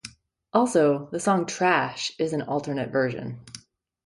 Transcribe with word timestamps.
Also, 0.51 1.09
the 1.11 1.19
song 1.19 1.45
"Trash" 1.45 2.11
is 2.17 2.33
an 2.33 2.41
alternate 2.41 2.91
version. 2.91 3.39